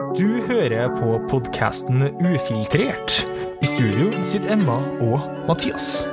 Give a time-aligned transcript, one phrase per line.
[0.00, 3.26] Du hører på podkasten Ufiltrert.
[3.60, 6.06] I studio sitter Emma og Mathias.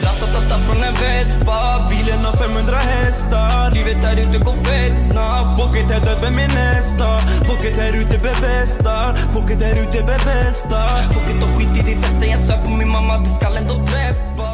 [0.00, 1.58] Ratatata från en vespa
[1.90, 3.74] Bilen har 500 hester.
[3.76, 5.58] Livet der ute går fett snart.
[5.58, 7.08] Folket er död, vem är nästa?
[7.48, 12.24] Folket här ute bevestar Folket här ute bevestar Folket har skitt i de fleste.
[12.32, 14.48] Jeg sa på min mamma, det skal enda treffe.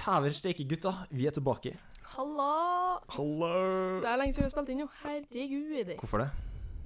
[0.00, 0.92] Tæver steike, gutta.
[1.10, 1.78] Vi er tilbake.
[2.16, 2.52] Halla!
[3.16, 3.54] Hallo.
[4.04, 4.88] Det er lenge siden vi har spilt inn, jo.
[5.04, 5.96] Herregud.
[6.04, 6.30] Hvorfor det?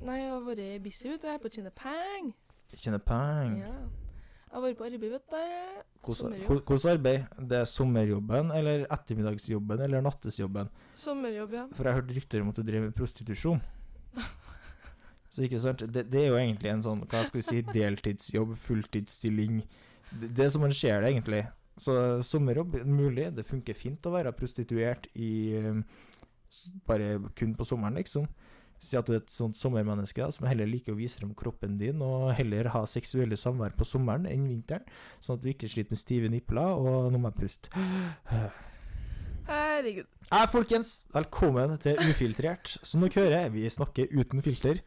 [0.01, 1.27] Nei, jeg har vært busy, vet du.
[1.29, 2.31] Jeg er på Chinepang.
[2.81, 3.59] Chinepang.
[3.61, 3.73] Ja.
[4.51, 5.83] Jeg har vært på arbeid, vet du.
[6.09, 7.27] Hvordan arbeid?
[7.51, 10.73] Det er sommerjobben eller ettermiddagsjobben eller nattesjobben?
[10.99, 11.67] Sommerjobb, ja.
[11.77, 13.61] For jeg hørte rykter om at du drev med prostitusjon.
[15.31, 15.85] Så ikke sant?
[15.87, 19.61] Det, det er jo egentlig en sånn, hva skal vi si, deltidsjobb, fulltidsstilling.
[20.11, 21.45] Det, det er som man ser det, egentlig.
[21.79, 21.95] Så
[22.27, 23.29] sommerjobb, mulig.
[23.37, 25.85] Det funker fint å være prostituert i eh,
[26.89, 28.25] Bare kun på sommeren, liksom.
[28.81, 31.77] Si at du er et sånt sommermenneske da, som heller liker å vise frem kroppen
[31.81, 34.87] din, og heller ha seksuelle samvær på sommeren enn vinteren,
[35.21, 37.85] sånn at du ikke sliter med stive nipler og nå må jeg puste.
[39.51, 40.09] Herregud.
[40.31, 40.95] Hei, folkens.
[41.13, 42.79] Velkommen til Ufiltrert.
[42.87, 44.81] Som dere hører, vi snakker uten filter.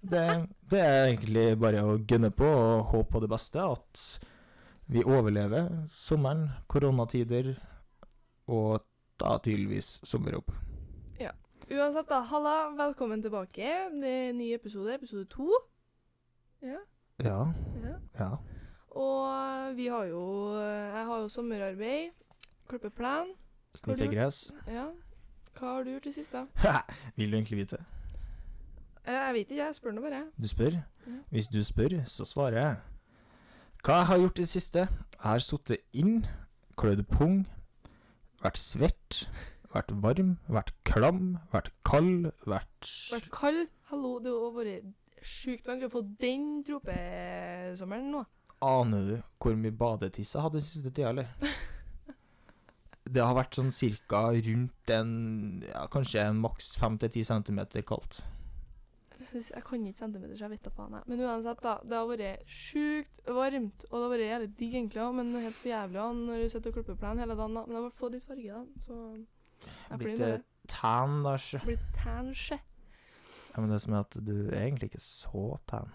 [0.00, 0.24] Det,
[0.72, 3.64] det er egentlig bare å gønne på og håpe på det beste.
[3.64, 4.04] At
[4.90, 7.54] vi overlever sommeren, koronatider
[8.52, 8.84] og
[9.20, 10.50] da tydeligvis sommerjobb.
[11.70, 12.20] Uansett, da.
[12.20, 13.68] Halla, velkommen tilbake.
[14.00, 14.94] Det er en ny episode.
[14.94, 15.48] Episode to.
[16.62, 16.78] Ja.
[17.24, 17.38] Ja,
[17.84, 17.94] ja.
[18.18, 18.28] ja.
[18.90, 22.10] Og vi har jo Jeg har jo sommerarbeid.
[22.68, 23.32] Klippe plen.
[23.74, 24.52] Sniffe gress.
[24.68, 24.86] Ja.
[25.58, 26.46] Hva har du gjort i det siste?
[27.16, 27.78] Vil du egentlig vite?
[29.06, 30.22] Eh, Jeg vet ikke, jeg spør nå bare.
[30.42, 30.70] Du spør.
[31.06, 31.18] Ja.
[31.30, 32.76] Hvis du spør, så svarer jeg.
[33.84, 34.78] Hva jeg har gjort i det siste?
[34.78, 36.26] Jeg har sittet inn,
[36.76, 37.44] klødd pung,
[38.42, 39.28] vært svett,
[39.74, 43.66] vært varm, vært klam, vært kald, vært Vært kald.
[43.90, 44.90] Hallo, det har vært
[45.24, 48.24] sjukt vanskelig å få den tropesommeren nå.
[48.64, 51.32] Aner du hvor mye badetiss jeg hadde den siste tida, eller?
[53.04, 55.10] Det har vært sånn cirka rundt en
[55.60, 58.22] ja, Kanskje en maks 5-10 cm kaldt.
[59.34, 60.94] Jeg kan ikke centimeter, så jeg vet da faen.
[61.10, 61.74] Men uansett, da.
[61.82, 63.84] Det har vært sjukt varmt.
[63.90, 66.78] Og det har vært jævlig digg, egentlig men helt for jævlig når du sitter og
[66.78, 67.58] klipper plen hele dagen.
[67.58, 67.64] da.
[67.66, 68.84] Men jeg har fått litt farge, da.
[68.86, 68.98] Så
[70.00, 70.38] Blitt eh,
[70.70, 71.36] tan, da.
[71.64, 72.06] Blitt
[72.38, 72.58] sjø.
[73.54, 75.92] Ja, men det som er at du er egentlig ikke så tan.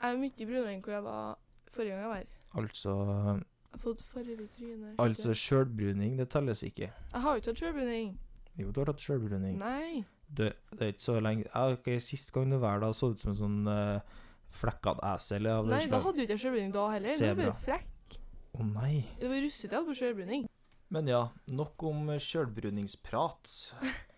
[0.00, 1.38] Jeg er mye brunere enn hvor jeg var
[1.72, 2.36] forrige gang jeg var her.
[2.60, 4.94] Altså Jeg har fått farge i trynet.
[4.98, 6.90] Altså, sjølbruning, det telles ikke.
[6.90, 8.16] Jeg har jo ikke hatt sjølbruning.
[8.60, 9.60] Jo, du har hatt sjølbruning.
[9.60, 10.02] Nei.
[10.28, 13.08] Det, det er ikke så lenge ja, okay, Sist gang du var der, da så
[13.10, 14.20] ut som en sånn uh,
[14.54, 15.48] flekkete esel.
[15.70, 17.16] Nei, da hadde jo ikke sjølbruning da heller.
[17.24, 18.18] Det var bare frekk.
[18.50, 18.94] Å nei.
[19.20, 20.48] Det var russete jeg hadde på sjølbruning.
[20.90, 21.20] Men ja,
[21.54, 23.50] nok om sjølbruningsprat.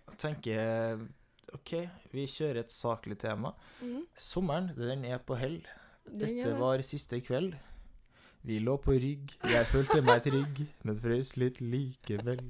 [0.08, 1.02] Jeg tenker
[1.52, 1.74] OK,
[2.14, 3.52] vi kjører et saklig tema.
[3.82, 4.06] Mm.
[4.16, 5.60] Sommeren, den er på hell.
[6.08, 7.54] Dette var siste kveld.
[8.42, 12.40] Vi lå på rygg, jeg følte meg trygg, men frøs litt likevel.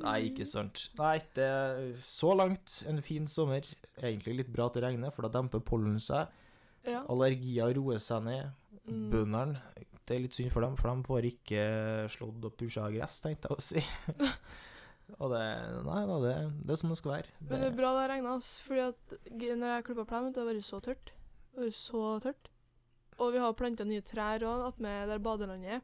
[0.00, 0.88] Nei, ikke sant.
[0.98, 3.68] Nei, det er så langt en fin sommer.
[4.00, 6.32] Egentlig litt bra at det regner, for da demper pollen seg.
[6.88, 7.04] Ja.
[7.12, 8.50] Allergier roer seg ned.
[8.88, 9.04] Mm.
[9.12, 9.60] Bøndene
[10.06, 11.64] Det er litt synd for dem, for de får ikke
[12.12, 13.82] slått og pusha gress, tenkte jeg å si.
[15.20, 15.42] og det
[15.86, 16.32] Nei da, det,
[16.62, 17.36] det er sånn det skal være.
[17.46, 18.34] Men det er bra det har regna,
[18.66, 21.14] fordi at når jeg klippa plenen, det har vært så tørt.
[21.52, 22.52] Det har vært så tørt.
[23.22, 25.82] Og vi har planta nye trær òg attmed der badelandet er.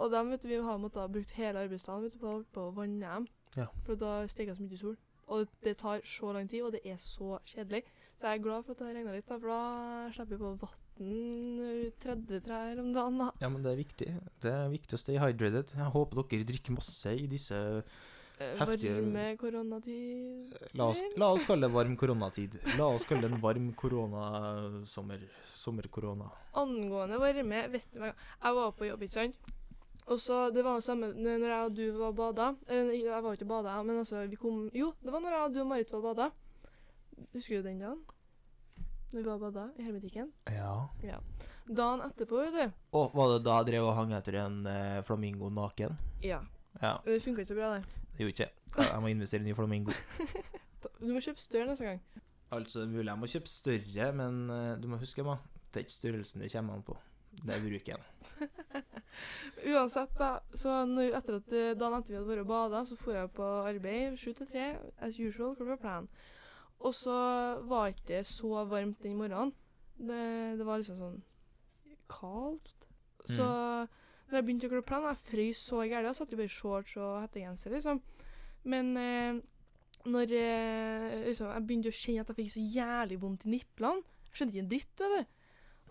[0.00, 2.74] Og dem vet du, vi har måttet brukt hele arbeidsdagen vet du, på, på å
[2.76, 3.26] vanne dem.
[3.58, 3.66] Ja.
[3.84, 4.96] For da steiker så mye sol.
[5.30, 7.82] Og det, det tar så lang tid, og det er så kjedelig.
[8.16, 10.40] Så jeg er glad for at det har regna litt, da, for da slipper vi
[10.40, 13.18] på vann 30 trær om dagen.
[13.18, 13.30] da.
[13.40, 14.08] Ja, men det er viktig.
[14.44, 15.72] Det er viktig å stay hydrated.
[15.76, 17.82] Jeg håper dere drikker masse i disse
[18.40, 20.48] Eh, Heftige- Varme koronatid.
[20.74, 22.54] La oss, la oss kalle det varm koronatid.
[22.78, 25.20] La oss kalle det en varm koronasommer.
[25.54, 26.30] Sommerkorona.
[26.54, 29.36] Angående varme, vet du hva Jeg var på jobb, ikke sant?
[30.08, 32.56] Og så, Det var det samme når jeg og du var bada.
[32.70, 35.60] Jeg var ikke bada, men altså, vi kom Jo, det var når jeg og du
[35.60, 36.30] og Marit var bada.
[37.34, 37.98] Husker du den dagen?
[39.10, 40.28] Når vi var bada i hermetikken?
[40.54, 41.18] Ja.
[41.66, 42.76] Dagen etterpå, vet du.
[42.98, 45.96] Og var det da jeg drev og hang etter en eh, flamingo naken?
[46.22, 46.38] Ja.
[46.80, 47.84] Ja, Det funka ikke så bra, det.
[48.14, 48.54] det gjorde ikke jeg.
[48.86, 49.96] Jeg må investere i en ny flamingo.
[51.00, 52.00] Du må kjøpe større neste gang.
[52.52, 55.38] Altså, det er mulig jeg må kjøpe større, men uh, du må huske, ma,
[55.72, 56.96] det er ikke størrelsen det kommer an på.
[57.40, 58.04] Det er bruken.
[59.72, 60.30] Uansett, da.
[60.56, 63.30] Så når, etter at eh, dagen etter vi hadde vært og bada, så dro jeg
[63.36, 64.66] på arbeid sju til tre,
[65.00, 66.08] as usual, Hva var plan.
[66.80, 67.14] Og så
[67.68, 69.52] var ikke det så varmt den morgenen.
[70.00, 70.20] Det,
[70.58, 71.18] det var liksom sånn
[72.10, 72.86] kaldt.
[73.28, 73.46] Så
[74.30, 76.08] når jeg begynte å klippe plenen, jeg frøs så gærent.
[76.08, 78.00] Jeg satt jo bare i shorts og hettegenser, liksom.
[78.70, 79.40] Men eh,
[80.08, 84.04] når eh, liksom, jeg begynte å kjenne at jeg fikk så jævlig vondt i niplene
[84.30, 85.39] Jeg skjønte ikke en dritt, vet du.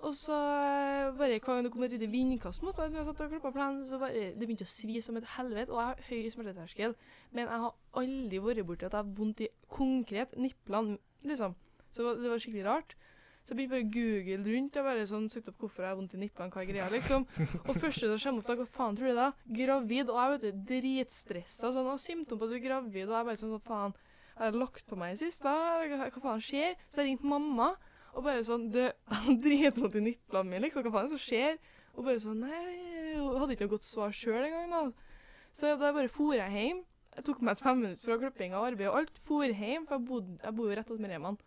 [0.07, 3.97] Og så eh, bare hver gang det kom et lite vindkast mot meg, jeg så
[3.99, 5.73] bare Det begynte å svi som et helvete.
[5.73, 6.95] Og jeg har høy smerteterskel,
[7.35, 10.97] men jeg har aldri vært borti at jeg har vondt i konkret niplene,
[11.27, 11.55] liksom.
[11.91, 12.95] Så det var, skikkelig rart.
[13.43, 15.97] Så jeg begynte bare å google rundt og bare sånn søkte opp hvorfor jeg har
[15.97, 17.25] vondt i nipplene, hva er greia, liksom.
[17.65, 19.39] Og første som kommer opp, da, hva faen tror du er?
[19.59, 20.13] Gravid.
[20.13, 21.73] Og jeg vet du, dritstressa.
[21.73, 23.97] Sånn, og symptom på at du er gravid, og jeg bare sånn, sånn faen,
[24.37, 25.51] har jeg lagt på meg i siste?
[25.51, 26.77] Hva, hva faen skjer?
[26.87, 27.73] Så jeg ringte mamma,
[28.13, 28.81] og bare sånn, du,
[29.13, 31.59] han dritvondt i nipplene mine, liksom, hva faen er det som skjer?
[31.95, 35.09] Og bare sånn, nei, hun hadde ikke noe godt svar sjøl engang, da.
[35.55, 36.83] Så da bare for jeg hjem.
[37.15, 39.17] Jeg tok meg et fem minutter fra klipping av arbeid og alt.
[39.25, 41.39] For hjem, for jeg, bodde, jeg bor jo rett attmed Reman.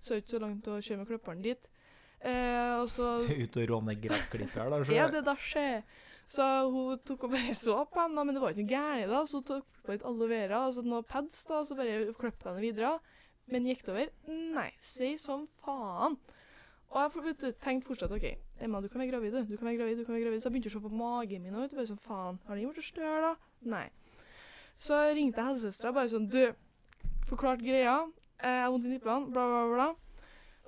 [0.00, 1.66] Så det er ikke så langt å kjøre med klipperen dit.
[2.18, 4.80] Eh, og så Ut og råne gressklipper da?
[4.94, 5.82] ja, det da skjer.
[6.28, 9.30] Så hun tok og bare så på henne, men det var ikke noe gærent.
[9.30, 12.12] Så hun tok på litt aloe vera og så noen pads, da, og så bare
[12.18, 12.96] klippet henne videre.
[13.48, 14.10] Men gikk det over?
[14.56, 14.70] Nei.
[14.84, 16.18] Si som faen.
[16.88, 18.26] Og jeg tenkte fortsatt OK,
[18.64, 19.42] Emma, du kan være gravid, du.
[19.44, 20.40] Du kan være gravid, du kan være gravid.
[20.40, 22.88] Så jeg begynte å se på magen min og bare sånn faen, har den blitt
[22.88, 23.34] støl, da?
[23.68, 23.86] Nei.
[24.78, 26.42] Så ringte jeg helsesøstera bare sånn Du,
[27.28, 27.96] forklart greia.
[28.38, 29.88] Eh, Jeg har vondt i nipplene, bla, bla, bla.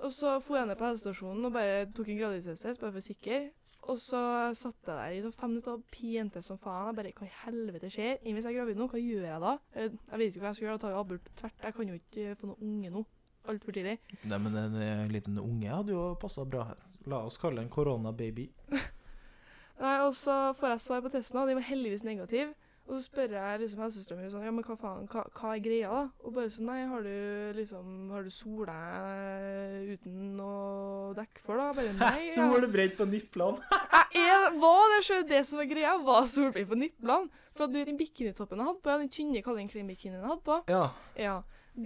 [0.01, 3.49] Og så for jeg ned på helsestasjonen og bare tok en graviditetstest, bare for sikker.
[3.89, 4.19] Og så
[4.53, 6.91] satt jeg der i sånn fem minutter og pinte som faen.
[6.91, 8.19] Jeg bare Hva i helvete skjer?
[8.21, 9.53] Enn Hvis jeg er gravid nå, hva gjør jeg da?
[9.73, 10.77] Eh, Jeg vet ikke hva jeg skal gjøre.
[10.77, 11.65] Da tar jeg abort tvert.
[11.65, 13.03] Jeg kan jo ikke eh, få noen unge nå.
[13.49, 13.95] Altfor tidlig.
[14.29, 16.67] Nei, men en, eh, liten unge hadde jo passa bra.
[17.09, 18.51] La oss kalle en koronababy.
[19.81, 22.51] Nei, og så får jeg svar på testen, og de var heldigvis negativ.
[22.91, 25.61] Og så spør jeg liksom helsesøstera mi sånn, ja, men hva faen, hva, hva er
[25.63, 26.01] greia, da?
[26.27, 28.75] Og bare sånn, nei, har du liksom, har du sola
[29.93, 31.69] uten noe dekk for, da?
[31.77, 32.09] Bare nei.
[32.19, 33.79] jeg Solbrent på niplene.
[34.11, 37.29] Jeg var det så det som var greia, var solbrent på niplene.
[37.55, 40.27] For at du vet den bikinitoppen jeg hadde på, ja, den tynne Calvin Klein-bikinien jeg
[40.27, 40.81] hadde på, Ja.
[41.15, 41.37] ja,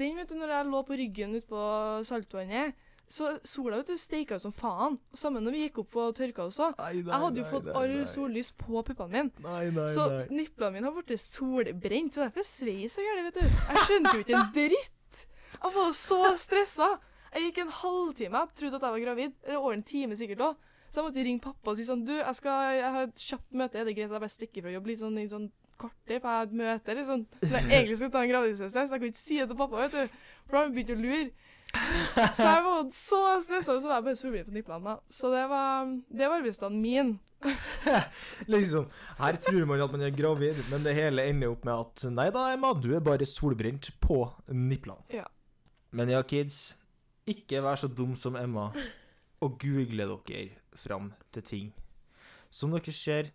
[0.01, 1.62] den vet du, når jeg lå på ryggen ute på
[2.10, 2.74] saltvannet,
[3.07, 4.98] så sola vet du, steika som faen.
[5.13, 6.72] Samme når vi gikk opp og tørka også.
[6.80, 9.88] Nei, nei, Jeg hadde jo nei, fått all sollys på puppene mine.
[9.94, 10.22] Så nei.
[10.42, 13.60] nipplene mine har blitt solbrent, så derfor svei jeg så gærent, vet du.
[13.69, 15.25] Jeg skjønte jo ikke en dritt.
[15.56, 16.90] Jeg var så stressa.
[17.36, 19.38] Jeg gikk en halvtime, jeg trodde at jeg var gravid.
[19.44, 20.72] Eller over en time sikkert òg.
[20.90, 23.56] Så jeg måtte ringe pappa og si sånn Du, jeg, skal, jeg har et kjapt
[23.60, 26.22] møte, er det greit at jeg bare stikker fra jobb litt sånn i sånn kvarter,
[26.24, 27.25] for jeg har et møte, liksom.
[27.42, 29.81] Så jeg egentlig skulle ta en graviditetstest, så jeg kunne ikke si det til pappa,
[29.81, 30.22] vet du.
[30.46, 31.44] For da har han begynt å lure.
[32.36, 34.98] Så jeg var så stressa, så var jeg bare solbrent på nipplene.
[35.12, 37.16] Så det var, det var arbeidsdagen min.
[38.54, 38.88] Liksom,
[39.19, 42.27] her tror man at man er gravid, men det hele ender opp med at Nei
[42.33, 45.04] da, Emma, du er bare solbrent på nipplene.
[45.13, 45.27] Ja.
[45.95, 46.75] Men ja, kids,
[47.30, 48.69] ikke vær så dum som Emma
[49.44, 51.74] og google dere fram til ting.
[52.51, 53.31] Som dere ser,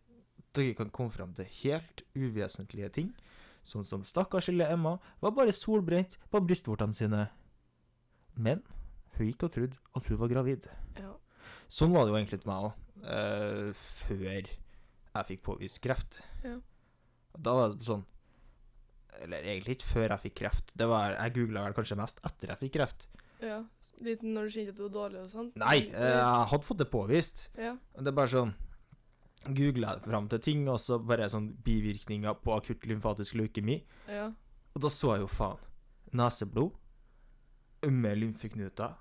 [0.57, 3.11] dere kan komme fram til helt uvesentlige ting.
[3.67, 7.27] Sånn som stakkars lille Emma var bare solbrent på brystvortene sine.
[8.37, 8.63] Men
[9.17, 10.67] hun gikk og trodde at hun var gravid.
[10.99, 11.15] Ja.
[11.71, 12.79] Sånn var det jo egentlig til meg òg,
[13.79, 16.21] før jeg fikk påvist kreft.
[16.45, 16.57] Ja.
[17.39, 18.03] Da var det sånn
[19.21, 20.73] Eller egentlig ikke før jeg fikk kreft.
[20.79, 23.07] Det var, jeg googla vel kanskje mest etter jeg fikk kreft.
[23.45, 23.61] Ja.
[24.01, 25.49] Litt når du kjente at du var dårlig og sånn?
[25.61, 27.43] Nei, uh, jeg hadde fått det påvist.
[27.61, 27.75] Ja.
[27.99, 28.55] Det er bare sånn
[29.41, 33.79] Googla jeg fram til ting, og så bare sånn bivirkninger på akutt lymfatisk leukemi.
[34.09, 34.31] Ja.
[34.75, 35.61] Og da så jeg jo faen
[36.17, 36.75] Neseblod,
[37.87, 38.97] ømme lymfeknuter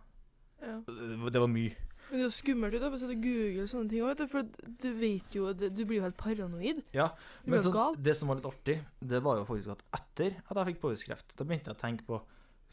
[0.59, 0.79] ja.
[0.87, 1.75] Det var mye.
[2.09, 4.23] Men det er jo skummelt å sitte og google sånne ting òg.
[4.27, 4.47] For
[4.81, 6.81] du vet jo Du blir jo helt paranoid.
[6.95, 7.11] Ja,
[7.45, 10.71] Men så, det som var litt artig, det var jo faktisk at etter at jeg
[10.73, 12.19] fikk påviskreft, da begynte jeg å tenke på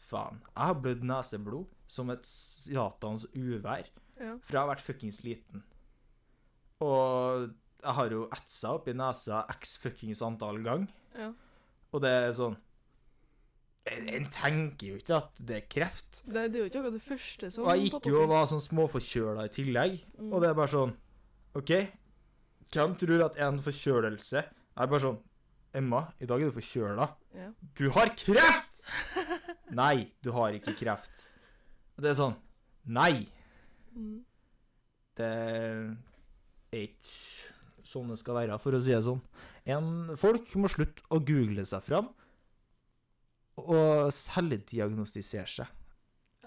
[0.07, 3.87] Faen, jeg har blødd neseblod som et satans uvær
[4.19, 4.35] Ja.
[4.41, 5.63] fra jeg har vært fuckings liten.
[6.81, 7.47] Og
[7.83, 10.87] jeg har jo etsa opp i nesa x fuckings antall gang,
[11.17, 11.31] ja.
[11.93, 12.57] og det er sånn
[13.87, 16.21] En en tenker jo ikke at det er kreft.
[16.25, 18.47] Det, det er jo ikke akkurat det første som Og jeg gikk jo og var
[18.51, 20.33] sånn småforkjøla i tillegg, Mm.
[20.33, 20.93] og det er bare sånn
[21.55, 21.71] OK,
[22.73, 25.19] hvem tror at en forkjølelse er bare sånn
[25.77, 27.05] Emma, i dag er du forkjøla.
[27.37, 27.49] Ja.
[27.77, 28.81] Du har kreft!
[29.71, 31.23] Nei, du har ikke kreft.
[31.97, 32.35] Og det er sånn
[32.87, 33.27] Nei,
[33.95, 34.23] Mm.
[35.17, 39.21] det er ikke sånn det skal være, for å si det sånn.
[39.67, 42.09] En, folk må slutte å google seg fram
[43.57, 45.71] og selvdiagnostisere seg.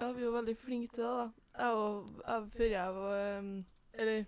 [0.00, 1.30] Ja, vi er jo veldig flinke til det, da.
[1.60, 3.48] Jeg og, jeg, før jeg var um,
[3.92, 4.20] Eller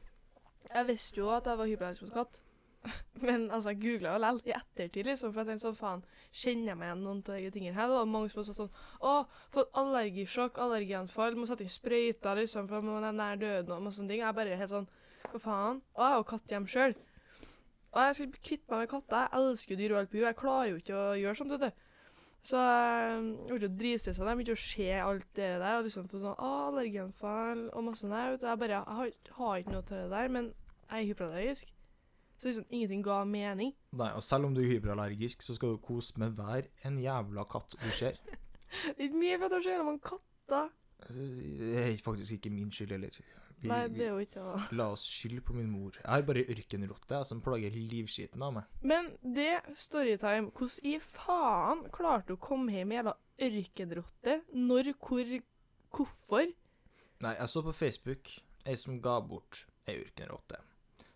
[0.74, 2.40] jeg visste jo at jeg var hyperallergisk.
[3.26, 5.32] Men altså, jeg googla jo likevel i ettertid, liksom.
[5.32, 6.02] For jeg tenkte sånn, faen,
[6.42, 7.90] kjenner jeg meg igjen noen av de tingene her?
[7.90, 9.14] Det var mange som sa sånn Å,
[9.54, 14.00] fått allergisjokk, allergianfall, må sette inn sprøyter, liksom, for man er nær døden og masse
[14.00, 14.24] sånne ting.
[14.24, 14.90] Jeg bare helt sånn
[15.30, 15.80] Hva faen?
[15.94, 16.98] Og jeg har jo katt hjemme sjøl.
[17.92, 19.24] Og jeg skulle kvitte meg med katter.
[19.24, 20.30] Jeg elsker dyr og alt på jord.
[20.30, 21.88] Jeg klarer jo ikke å gjøre sånt, vet du.
[22.42, 24.24] Så jeg ble jo dritstressa.
[24.26, 25.76] Jeg begynte å se alt det der.
[25.78, 28.34] Og liksom få sånn allergenfall og masse sånn der.
[28.34, 28.46] Og.
[28.48, 31.72] Jeg bare jeg har, har ikke noe til det der, men jeg er hyperallergisk.
[32.42, 33.70] Så liksom ingenting ga mening.
[33.94, 37.46] Nei, og selv om du er hyperallergisk, så skal du kose med hver en jævla
[37.46, 38.18] katt du ser.
[38.72, 40.70] Det er ikke mye for fett å se om katter.
[41.12, 43.18] Det er faktisk ikke min skyld heller.
[43.62, 44.62] Vi, Nei, det er jo ikke det.
[44.74, 45.94] la oss skylde på min mor.
[45.94, 48.72] Jeg har bare ørkenrotte som plager livskiten av meg.
[48.82, 53.14] Men det, storytime, hvordan i faen klarte du å komme hjem med jævla
[53.46, 54.36] ørkenrotte?
[54.58, 55.30] Når, hvor,
[55.94, 56.50] hvorfor?
[57.22, 58.32] Nei, jeg så på Facebook
[58.66, 60.58] ei som ga bort ei ørkenrotte.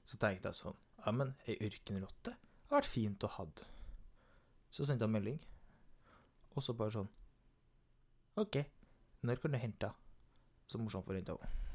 [0.07, 2.37] Så tenkte jeg sånn Ja, men ei ørkenrotte
[2.71, 3.49] har vært fint å ha.
[4.71, 5.43] Så sendte jeg melding,
[6.55, 7.11] og så bare sånn
[8.38, 8.59] OK,
[9.26, 10.03] når kan du hente henne?
[10.67, 11.65] Så morsomt for å hente henne.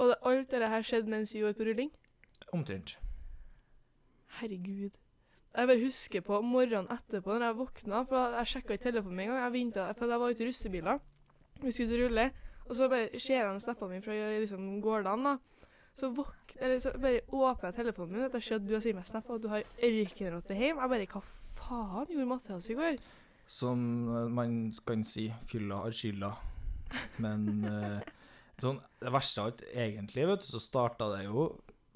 [0.00, 1.90] Og det, alt dette her skjedde mens vi var på rulling?
[2.56, 2.96] Omtrent.
[4.40, 4.96] Herregud.
[5.56, 9.26] Jeg bare husker på morgenen etterpå når jeg våkna, for jeg sjekka ikke telefonen min
[9.26, 9.42] engang.
[9.44, 11.00] Jeg ventet, for jeg var ute i russebiler.
[11.60, 12.26] Vi skulle ut og rulle,
[12.68, 15.34] og så bare ser jeg snappene mine fra liksom, gårdene.
[15.34, 15.66] da.
[15.98, 19.08] Så, våk, eller, så bare åpner jeg telefonen min, etter at du har sendt meg
[19.08, 20.86] snap og du har ørkenrotte hjemme.
[20.86, 21.22] Jeg bare Hva
[21.58, 23.02] faen gjorde Mathias i går?
[23.50, 24.54] Som eh, man
[24.86, 26.30] kan si, fylla har skylda.
[27.18, 28.00] Men eh,
[28.62, 31.48] sånn, det verste av alt, egentlig, vet du, så starta det jo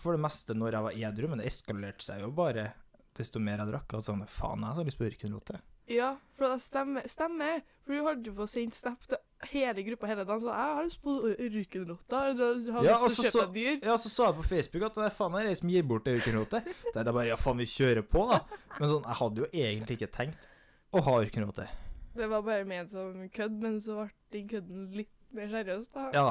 [0.03, 2.73] for det meste når jeg var edru, men det eskalerte seg jo bare
[3.17, 3.95] desto mer jeg drakk.
[3.97, 5.61] Og sånn, faen, jeg har lyst på ørkenrote.
[5.91, 7.07] Ja, for det stemmer.
[7.09, 7.63] stemmer.
[7.85, 10.87] For du holdt jo på sendt snap til hele gruppa hele dagen, så jeg har
[10.89, 12.21] lyst på ørkenrotta.
[12.25, 13.79] Har Ja, og til så å så-.
[13.85, 16.09] Ja, så sa jeg på Facebook at det er faen meg ei som gir bort
[16.09, 16.63] ørkenrote.
[16.65, 18.41] Da Det er det bare ja, faen, vi kjører på, da.
[18.79, 20.49] Men sånn, jeg hadde jo egentlig ikke tenkt
[20.95, 21.69] å ha ørkenrote.
[22.15, 26.09] Det var bare ment som kødd, men så ble den kødden litt mer seriøst, da.
[26.15, 26.29] Ja,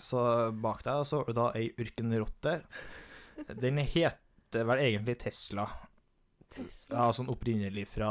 [0.00, 0.22] så
[0.56, 2.60] bak deg så har du da ei ørkenrotte.
[3.60, 5.66] Den heter vel egentlig Tesla.
[6.50, 6.96] Tesla.
[6.96, 8.10] Ja, sånn opprinnelig fra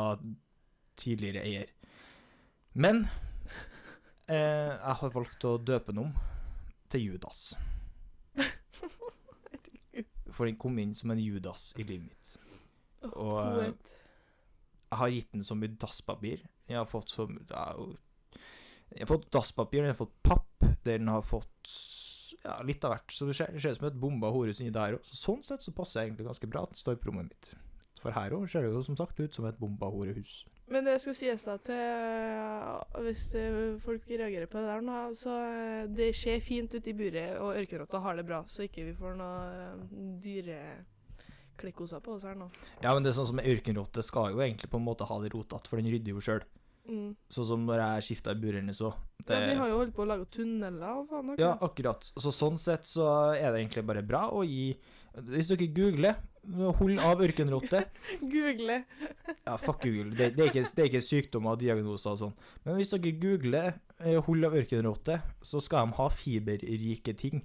[0.99, 1.73] tidligere eier.
[2.79, 3.05] Men
[4.29, 6.13] eh, jeg har valgt å døpe den om
[6.89, 7.51] til Judas.
[10.29, 12.35] For den kom inn som en Judas i livet mitt.
[13.09, 13.95] Åh, og, eh.
[14.89, 16.45] Jeg har gitt den så mye dasspapir.
[16.69, 17.45] Jeg har fått så mye
[18.95, 21.73] Jeg har fått dasspapir, den har fått papp, den har fått
[22.43, 23.13] ja, litt av hvert.
[23.13, 25.05] Så det ser, det ser ut som et bomba horehus inni der òg.
[25.07, 27.51] Så sånn sett så passer jeg egentlig ganske bra at den står på rommet mitt.
[27.99, 30.43] For her òg ser det jo som sagt ut som et bomba horehus.
[30.69, 33.23] Men det skal sies da til Hvis
[33.81, 37.57] folk reagerer på det der nå, så eh, det ser fint ut i buret, og
[37.57, 40.59] ørkenrotta har det bra, så ikke vi får noe dyre
[41.59, 42.47] klikkoser på oss her nå.
[42.83, 45.33] Ja, men det er sånn som ørkenrotte skal jo egentlig på en måte ha det
[45.33, 46.45] rotete, for den rydder jo sjøl.
[46.87, 47.11] Mm.
[47.29, 48.93] Sånn som når jeg skifta i burene så.
[49.19, 51.33] Det, Ja, de har jo holdt på å lage tunneler og faen.
[51.33, 51.43] Okay.
[51.43, 52.07] Ja, akkurat.
[52.17, 54.71] Så sånn sett så er det egentlig bare bra å gi
[55.19, 56.15] Hvis dere googler
[56.47, 57.81] 'hold av ørkenrotte'
[58.33, 58.83] Google.
[59.45, 60.15] Ja, fuck Google.
[60.15, 62.35] Det, det, er ikke, det er ikke sykdommer og diagnoser og sånn.
[62.63, 67.43] Men hvis dere googler eh, 'hold av ørkenrotte', så skal de ha fiberrike ting.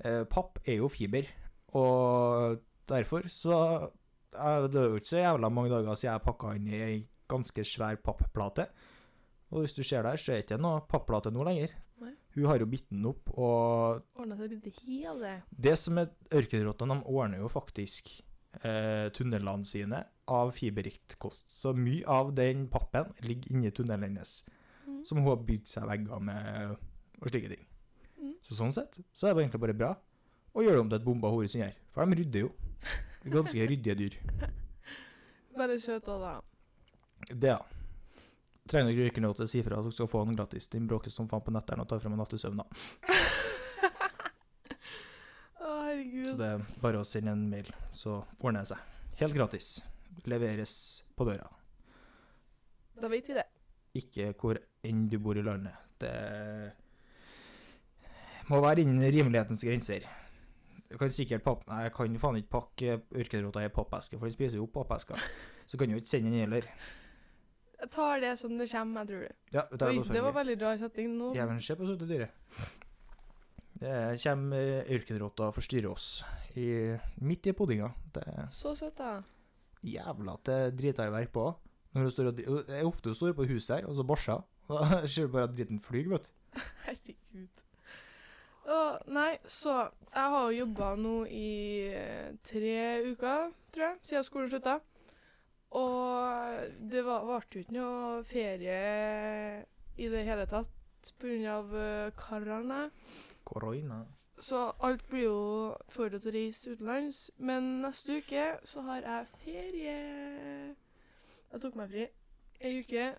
[0.00, 1.28] Eh, papp er jo fiber,
[1.72, 3.90] og derfor så
[4.34, 6.96] er Det er jo ikke så jævla mange dager siden jeg pakka inn i ei
[7.28, 8.68] ganske svær papplate.
[9.52, 11.74] Og hvis du ser der, så er det ikke noe papplate nå lenger.
[12.02, 12.12] Nei.
[12.34, 15.34] Hun har jo bitt den opp, og Ordna seg litt hele.
[15.50, 18.10] det som er ørkenrottene, de ordner jo faktisk
[18.62, 20.00] eh, tunnelene sine
[20.30, 21.50] av fiberrikt kost.
[21.54, 24.42] Så mye av den pappen ligger inni tunnelen hennes,
[24.84, 24.98] Mm.
[25.04, 26.74] som hun har bygd seg vegger med
[27.22, 27.62] og slike ting.
[28.20, 28.34] Mm.
[28.44, 29.94] Så sånn sett så er det egentlig bare bra
[30.54, 31.72] å gjøre det om til et bomba hore som gjør.
[31.94, 32.50] For de rydder jo.
[33.32, 34.18] Ganske ryddige dyr.
[35.56, 36.32] Bare skjøt òg, da.
[37.30, 37.60] Det, ja.
[38.70, 40.68] Trenger dere ørkenrotte, si fra at dere skal få den gratis.
[40.72, 42.66] Den bråker som faen på netteren og tar frem en nattesøvn, da.
[45.60, 46.28] Å, herregud.
[46.30, 48.80] Så det er bare å sende en mail, så ordner det seg.
[49.20, 49.66] Helt gratis.
[50.30, 50.74] Leveres
[51.16, 51.48] på døra.
[53.00, 53.46] Da vet vi det.
[53.98, 55.76] Ikke hvor enn du bor i landet.
[56.02, 56.14] Det
[58.50, 60.04] må være innen rimelighetens grenser.
[60.90, 61.64] Du kan sikkert papp...
[61.68, 65.16] Nei, jeg kan faen ikke pakke ørkenrota i pappeske, for den spiser jo opp pappeska.
[65.68, 66.68] Så kan du jo ikke sende den heller.
[67.84, 69.34] Jeg tar det som det kommer, jeg tror det.
[69.52, 71.26] Ja, vi tar Oi, det på det var veldig rar setting nå.
[71.36, 72.30] Jævelen, se på søte dyret.
[73.74, 76.06] Det kommer ørkenrotta og forstyrrer oss
[76.56, 76.68] i,
[77.20, 77.90] midt i poddinga.
[78.14, 78.24] Det
[78.54, 79.18] Så søtt, da.
[79.84, 81.44] jævla at det driter i verk på.
[81.94, 82.46] Når du står og, det
[82.78, 84.40] er ofte står på huset her, og så bæsjer.
[84.70, 86.60] Da ser du bare at driten flyr, vet du.
[86.86, 87.64] Herregud.
[88.64, 88.78] Å,
[89.12, 89.74] nei, så
[90.14, 91.48] Jeg har jo jobba nå i
[91.92, 94.78] eh, tre uker, tror jeg, siden skolen slutta.
[95.74, 99.64] Og det var- varte jo ikke noe ferie
[99.98, 102.10] i det hele tatt pga.
[102.16, 102.90] Karene.
[103.44, 104.04] Korona.
[104.38, 107.30] Så alt blir jo for å reise utenlands.
[107.38, 110.76] Men neste uke så har jeg ferie.
[111.52, 112.08] Jeg tok meg fri.
[112.60, 113.16] ei uke,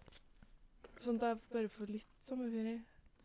[1.03, 2.79] sånn at jeg bare får litt sommerferie.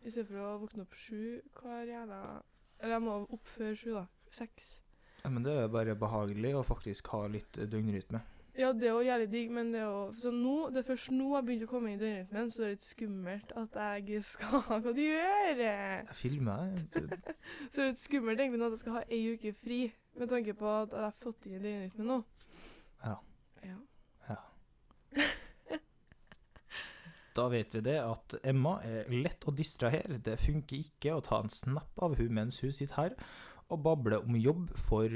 [0.05, 2.43] I stedet for å våkne opp sju hver jævla
[2.81, 4.07] Eller jeg må opp før sju, da.
[4.31, 4.81] Seks.
[5.25, 8.23] Ja, men det er bare behagelig å faktisk ha litt eh, døgnrytme.
[8.61, 11.13] Ja, det er jo jævlig digg, men det er jo Så nå, det er først
[11.15, 14.25] nå jeg begynte å komme inn i døgnrytmen, så det er litt skummelt at jeg
[14.27, 15.63] skal Hva du gjør?
[15.65, 16.67] Jeg filmer.
[16.69, 16.85] jeg.
[17.71, 19.81] Så det er litt skummelt egentlig at jeg skal ha ei uke fri,
[20.21, 22.19] med tanke på at jeg har fått inn i døgnrytmen nå.
[23.07, 23.17] Ja.
[23.65, 23.79] Ja.
[27.37, 30.19] Da vet vi det at Emma er lett å distrahere.
[30.19, 33.15] Det funker ikke å ta en snap av hun mens hun sitter her
[33.71, 35.15] og babler om jobb for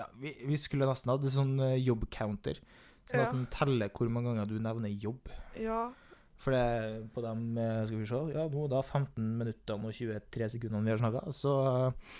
[0.00, 2.60] ja, vi, vi skulle nesten hatt en sånn jobb-counter.
[3.10, 5.28] Sånn at den teller hvor mange ganger du nevner jobb.
[5.60, 5.88] ja.
[6.40, 7.30] For det på de
[7.60, 11.20] eh, Skal vi se Ja, nå da 15 minuttene og 23 sekundene vi har snakka,
[11.36, 12.14] så eh,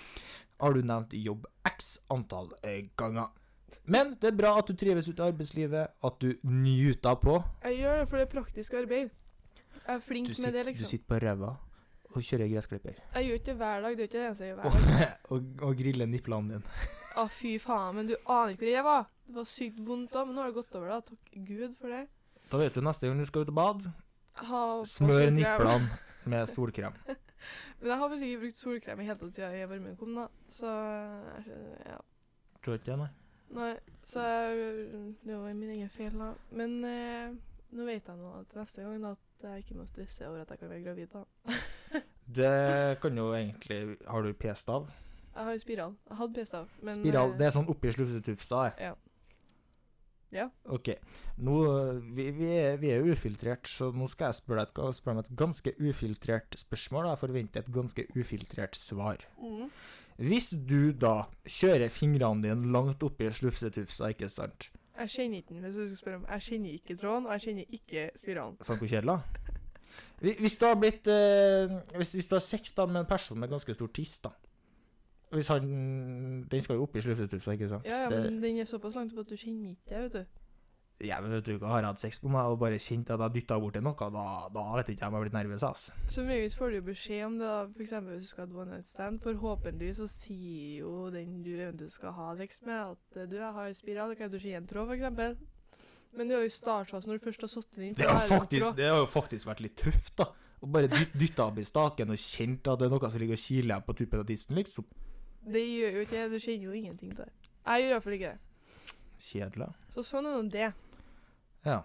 [0.60, 3.30] har du nevnt jobb x antall eh, ganger.
[3.88, 7.38] Men det er bra at du trives ute i arbeidslivet, at du nyter på.
[7.64, 9.08] Jeg gjør det, for det er praktisk arbeid.
[9.80, 10.84] Jeg er flink sitter, med det, liksom.
[10.84, 11.54] du sitter på ræva
[12.10, 13.00] og kjører gressklipper.
[13.16, 13.96] Jeg gjør ikke det hver dag.
[13.96, 15.16] Det er ikke det eneste jeg gjør hver dag.
[15.32, 16.78] og, og griller nipplene dine.
[17.18, 19.08] Å, fy faen, men du aner ikke hvor jeg var.
[19.26, 21.00] Det var sykt vondt da, men nå har det gått over, da.
[21.06, 22.04] Takk Gud for det.
[22.50, 23.92] Da vet du neste gang du skal ut og bade,
[24.90, 25.98] smør niplene
[26.30, 26.96] med solkrem.
[27.80, 30.26] Men jeg har faktisk ikke brukt solkrem i hele tatt siden jeg varmen kom, da.
[30.52, 30.70] Så
[31.86, 31.98] ja.
[32.60, 33.10] Tror ikke det, nei.
[33.50, 33.70] Nei,
[34.06, 34.24] så
[35.26, 36.32] det var min egen feil, da.
[36.54, 37.32] Men eh,
[37.74, 40.50] nå vet jeg nå at neste gang da, at jeg ikke må stresse over at
[40.54, 41.14] jeg kan være gravid.
[41.14, 41.24] da.
[42.30, 44.84] Det kan jo egentlig Har du p-stav?
[45.34, 45.94] Jeg har jo spiral.
[46.10, 47.30] Jeg hadde p-stav, men Spiral.
[47.32, 48.64] eh, Det er sånn oppi slufsetufsa.
[48.80, 48.94] Ja.
[50.30, 50.48] Ja.
[50.70, 50.92] OK.
[51.42, 51.54] Nå,
[52.14, 55.30] vi, vi, er, vi er ufiltrert, så nå skal jeg spørre deg et, spørre et
[55.38, 57.08] ganske ufiltrert spørsmål.
[57.10, 59.24] Jeg forventer et ganske ufiltrert svar.
[59.40, 59.70] mm.
[60.20, 64.66] Hvis du da kjører fingrene dine langt oppi slufsetufsa, ikke sant
[64.98, 66.26] Jeg kjenner ikke den, hvis du skal spørre om.
[66.28, 68.58] Jeg kjenner ikke tråden, og jeg kjenner ikke spiralen.
[68.60, 70.34] Faen, hvor kjedelig, da.
[70.42, 73.48] Hvis du har blitt eh, hvis, hvis du har sex da med en person med
[73.48, 74.34] ganske stor tiss, da
[75.30, 77.84] Hvis han Den skal jo opp i slufsetufsa, ikke sant?
[77.86, 80.12] Ja, ja, Det- men den er såpass langt opp at du kjenner ikke det, vet
[80.12, 80.26] du.
[81.06, 83.18] Ja, men vet du hva, har jeg hatt sex på meg og bare kjent at
[83.20, 85.90] jeg dytta borti noe, da, da vet jeg ikke om jeg har blitt nervøs, ass.
[86.12, 87.66] Så mye får du jo beskjed om det, da.
[87.80, 89.20] Eksempel hvis du skal ha one night stand.
[89.24, 93.52] Forhåpentligvis så sier jo den du eventuelt skal ha sex med, at eh, du, jeg
[93.54, 95.36] har spiral, kan du skje en tråd, eksempel.
[96.12, 97.94] Men det er jo i startfasen når du først har satt den inn.
[97.94, 100.26] Det har, det faktisk, det har jo faktisk vært litt tøft, da.
[100.60, 103.38] Å bare dyt, dytte opp i staken og kjent at det er noe som ligger
[103.38, 104.84] og kiler på tuppen av tissen, liksom.
[105.40, 106.26] Det gjør jo ikke det.
[106.32, 107.32] Du kjenner jo ingenting til det.
[107.66, 108.92] Jeg gjør iallfall ikke det.
[109.20, 109.70] Kjedelig.
[109.94, 110.68] Så sånn er nå det.
[111.66, 111.80] Ja.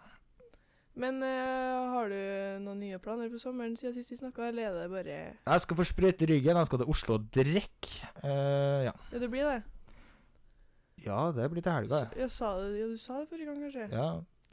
[0.95, 2.19] Men eh, har du
[2.63, 5.79] noen nye planer for sommeren siden sist vi snakka, eller er det bare Jeg skal
[5.79, 8.11] få sprøyte ryggen, jeg skal til Oslo og drikke.
[8.23, 8.93] Uh, ja.
[9.11, 9.57] Ja, det blir det.
[11.03, 12.05] ja, det blir til helga.
[12.15, 13.89] Ja, ja, du sa det forrige gang, kanskje?
[13.91, 14.07] Ja,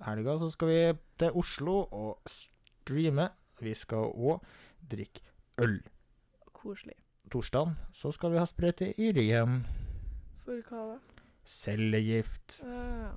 [0.08, 0.80] helga så skal vi
[1.22, 3.30] til Oslo og streame.
[3.62, 4.42] Vi skal òg
[4.90, 5.22] drikke
[5.62, 5.78] øl.
[6.52, 6.98] Koselig.
[7.30, 9.62] Torsdag så skal vi ha sprøyte i ryggen.
[10.42, 11.26] For hva da?
[11.48, 12.62] Cellegift.
[12.66, 13.12] Ja,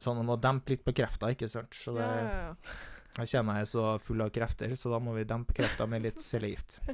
[0.00, 1.76] Sånn å må dempe litt på krefta, ikke sant.
[1.76, 2.44] Så det, ja, ja.
[2.48, 2.76] ja.
[3.20, 6.06] jeg kjenner jeg er så full av krefter, så da må vi dempe krefta med
[6.06, 6.80] litt cellegift.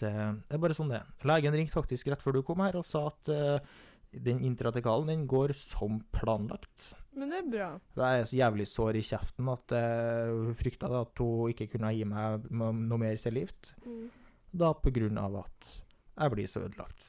[0.00, 1.08] Det, det er bare sånn det er.
[1.28, 3.74] Legen ringte faktisk rett før du kom her og sa at eh,
[4.10, 6.90] den intratekalen den går som planlagt.
[7.14, 7.68] Men det er bra.
[7.94, 12.04] Det er så jævlig sår i kjeften at jeg frykta at hun ikke kunne gi
[12.08, 13.72] meg noe mer cellegift.
[13.86, 14.10] Mm.
[14.50, 15.72] Da på grunn av at
[16.16, 17.08] jeg blir så ødelagt.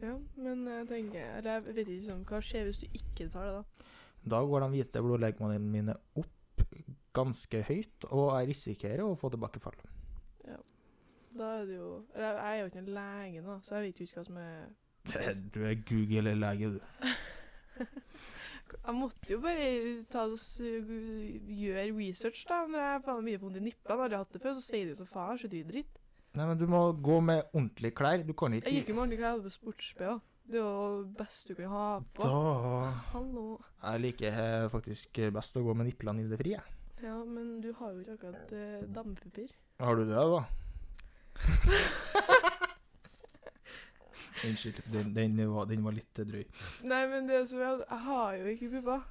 [0.00, 3.60] Ja, men jeg tenker jeg vet ikke sånn, hva skjer hvis du ikke tar det,
[3.60, 3.88] da?
[4.32, 6.64] Da går de hvite blodlegemene mine opp
[7.16, 9.76] ganske høyt, og jeg risikerer å få tilbakefall.
[11.30, 14.18] Da er det jo jeg er jo ikke lege nå, så jeg vet jo ikke
[14.18, 14.62] hva som er
[15.14, 16.80] Det, du er Google-lege, du.
[18.80, 19.66] Jeg måtte jo bare
[20.10, 22.62] ta oss, gjøre research, da.
[22.70, 24.96] Når jeg faen mye vondt i nipplene, har jeg hatt det før, så sier du
[24.98, 26.00] så faen, så mye dritt.
[26.38, 28.22] Nei, men du må gå med ordentlige klær.
[28.26, 30.16] Du kan Jeg gikk jo med ordentlige klær på sports-BH.
[30.50, 32.24] Det er jo det beste du kan ha på.
[32.24, 33.46] Da Hallo.
[33.82, 36.62] Jeg liker eh, faktisk best å gå med niplene i det frie.
[37.02, 39.54] Ja, men du har jo ikke akkurat eh, dampepapir.
[39.82, 40.42] Har du det, da?
[44.46, 46.44] Unnskyld, den, den, var, den var litt drøy.
[46.88, 49.08] Nei, men det så jeg, jeg har jo ikke pupper.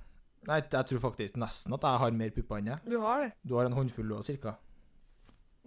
[0.47, 2.89] Nei, jeg tror faktisk nesten at jeg har mer pupper enn deg.
[2.89, 3.31] Du har det.
[3.43, 4.55] Du har en håndfull òg, cirka.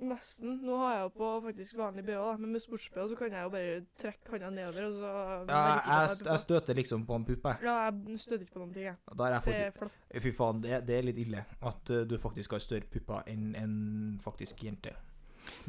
[0.02, 0.56] Nesten.
[0.64, 2.32] Nå har jeg jo på faktisk vanlig BH, da.
[2.40, 5.12] men med sports-BH så kan jeg jo bare trekke hånda nedover, og så
[5.52, 7.62] Ja, jeg, jeg, støter liksom på en pupper.
[7.62, 8.96] Ja, jeg støter ikke på noen ting, jeg.
[9.12, 10.00] Jeg Det er flott.
[10.24, 13.52] Fy faen, det, det er litt ille at eh, du faktisk har større pupper enn
[13.58, 13.76] en
[14.24, 14.96] faktisk jente.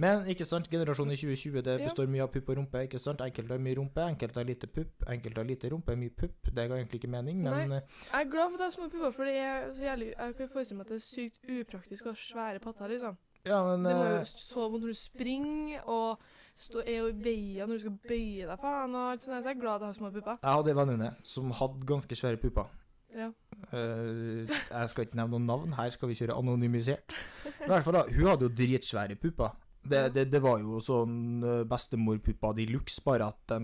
[0.02, 2.84] Men ikke sant, generasjonen i 2020 det består mye av pupp og rumpe.
[2.88, 3.22] ikke sant?
[3.22, 6.50] Enkelte har mye rumpe, enkelte har lite pupp, enkelte har lite rumpe, mye pupp.
[6.54, 7.78] Det ga egentlig ikke mening, men Nei.
[7.78, 10.36] eh, Jeg er glad for at jeg har små pupper, for det så jævlig Jeg
[10.38, 13.18] kan forestille meg at det er sykt upraktisk å ha svære patter, liksom.
[13.46, 16.18] ja, men Det må eh, jo så vondt når du springer, og
[16.54, 19.42] stå, er jo i veien når du skal bøye deg, faen, og alt sånt.
[19.44, 20.38] Så jeg er glad jeg har små pupper.
[20.44, 22.72] Jeg hadde en venninne som hadde ganske svære pupper.
[23.14, 23.28] Ja.
[23.74, 27.14] Uh, jeg skal ikke nevne noen navn, her skal vi kjøre anonymisert.
[27.60, 29.54] Men i hvert fall da, Hun hadde jo dritsvære pupper.
[29.84, 33.58] Det, det, det var jo sånn eh, bestemorpupper de luxe, bare at de,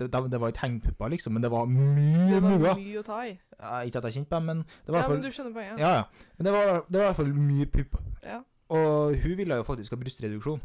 [0.00, 3.04] det, de, det var ikke hengepupper, liksom, men det var mye Det var mye å
[3.04, 3.34] ta i.
[3.60, 5.26] Ja, Ikke at jeg kjente på dem, men det var i Ja, hvert men fall
[5.30, 5.78] du skjønner poenget?
[5.82, 6.30] ja, ja.
[6.38, 7.98] Men det var, det var i hvert fall mye pupp.
[8.24, 8.38] Ja.
[8.70, 10.60] Og hun ville jo faktisk ha brystreduksjon.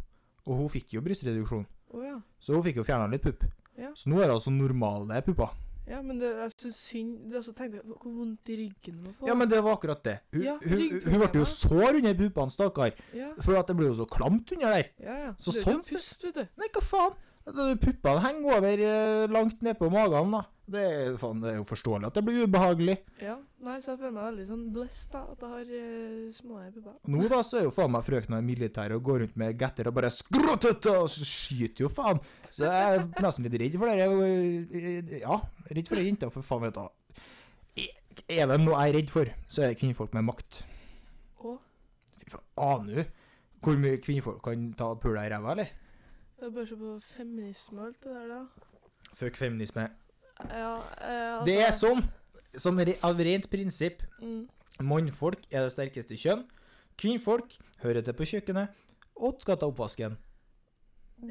[0.45, 2.15] Og hun fikk jo brystreduksjon, Oh, ja.
[2.39, 3.43] så hun fikk jo fjerna litt pupp.
[3.79, 3.89] Ja.
[3.95, 5.51] Så nå er det altså normale pupper.
[5.87, 9.13] Ja, men det jeg så synd det så tenkte jeg, Hvor vondt i ryggen hun
[9.19, 9.27] får.
[9.29, 10.15] Ja, men det var akkurat det.
[10.33, 12.97] Hun, Ja, hun, hun ble jo sår under puppene, stakkar.
[13.13, 14.89] ja, For at det ble jo så klamt under der.
[14.99, 15.17] ja.
[15.27, 15.31] ja.
[15.37, 16.43] Så det sånn du.
[16.57, 17.15] Nei, hva faen?
[17.45, 20.43] Puppene henger over eh, langt ned på magen, da.
[20.65, 22.95] Det er, faen, det er jo forståelig at det blir ubehagelig.
[23.21, 26.61] Ja, nei, så jeg føler meg veldig sånn blessed, da, at jeg har uh, små
[26.73, 26.95] pupper.
[27.13, 29.91] Nå da så er jo faen meg frøkna i militæret og går rundt med getter
[29.91, 32.23] og bare skrottete, og så skyter jo faen.
[32.49, 34.09] Så jeg er nesten litt redd for det.
[34.81, 35.37] Eh, Ja,
[35.69, 37.21] redd for ei jente, for faen vet du.
[38.31, 40.63] Er det noe jeg er redd for, så er det kvinnfolk med makt.
[41.45, 41.57] Å,
[42.23, 43.21] Fy faen, aner du
[43.65, 45.69] hvor mye kvinnfolk kan ta pula i ræva, eller?
[46.39, 48.41] Det er bare så på feminisme og alt det der, da.
[49.15, 49.87] Fuck feminisme.
[50.51, 52.03] Ja, eh, altså, Det er sånn,
[52.57, 54.03] som re av rent prinsipp.
[54.19, 54.47] Mm.
[54.83, 56.43] Mannfolk er det sterkeste kjønn.
[56.99, 58.75] Kvinnfolk hører til på kjøkkenet
[59.15, 60.17] og skal ta oppvasken.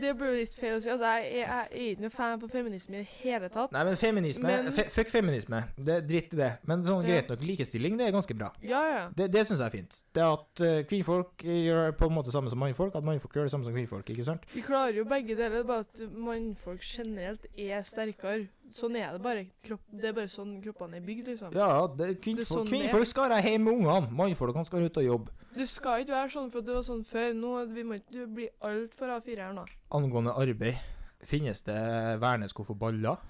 [0.00, 0.90] Det blir litt feil å si.
[0.92, 3.72] Altså, jeg, jeg, jeg er ikke noe fan på feminisme i det hele tatt.
[3.74, 5.62] Nei, men feminisme Men- fe Fuck feminisme.
[5.76, 6.50] Det er Dritt i det.
[6.68, 8.50] Men sånn det, greit nok, likestilling det er ganske bra.
[8.62, 9.04] Ja, ja.
[9.16, 9.98] Det, det syns jeg er fint.
[10.14, 13.54] Det at uh, kvinnfolk gjør på en måte samme som mannfolk, at mannfolk gjør det
[13.54, 14.11] samme som kvinnfolk.
[14.11, 14.44] ikke sant?
[14.54, 18.48] Vi klarer jo begge deler, det er bare at mannfolk generelt er sterkere.
[18.74, 19.46] Sånn er det bare.
[19.62, 21.52] Kropp, det er bare sånn kroppene er bygd, liksom.
[21.54, 24.11] Ja, det, kvinnfolk, Det sånn kvinnfolk skal være hjemme med ungene.
[24.18, 25.35] Mannfolk skal ut og jobbe.
[25.54, 27.30] Det skal ikke være sånn, for det var sånn før.
[27.38, 29.64] Nå vi må ikke bli altfor A4 her nå.
[29.94, 30.80] Angående arbeid,
[31.24, 31.78] finnes det
[32.22, 33.22] vernesko for baller?